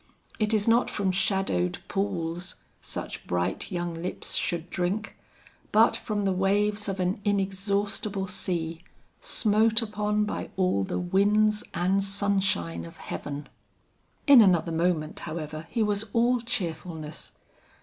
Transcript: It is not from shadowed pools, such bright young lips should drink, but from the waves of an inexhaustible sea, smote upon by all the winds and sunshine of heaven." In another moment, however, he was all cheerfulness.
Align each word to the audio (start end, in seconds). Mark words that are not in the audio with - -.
It 0.39 0.51
is 0.51 0.67
not 0.67 0.89
from 0.89 1.11
shadowed 1.11 1.77
pools, 1.87 2.55
such 2.81 3.27
bright 3.27 3.71
young 3.71 3.93
lips 3.93 4.33
should 4.35 4.67
drink, 4.71 5.15
but 5.71 5.95
from 5.95 6.25
the 6.25 6.31
waves 6.33 6.89
of 6.89 6.99
an 6.99 7.21
inexhaustible 7.23 8.25
sea, 8.25 8.83
smote 9.19 9.79
upon 9.79 10.25
by 10.25 10.49
all 10.57 10.81
the 10.81 10.97
winds 10.97 11.63
and 11.75 12.03
sunshine 12.03 12.83
of 12.83 12.97
heaven." 12.97 13.47
In 14.25 14.41
another 14.41 14.71
moment, 14.71 15.19
however, 15.19 15.67
he 15.69 15.83
was 15.83 16.05
all 16.13 16.41
cheerfulness. 16.41 17.33